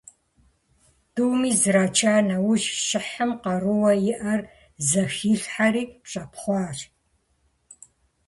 ТӀуми 1.13 1.51
зрача 1.61 2.15
нэужь, 2.27 2.67
щыхьым 2.85 3.31
къарууэ 3.41 3.91
иӀэр 4.11 4.41
зэхилъхьэри 4.89 5.83
щӀэпхъуащ. 6.09 6.79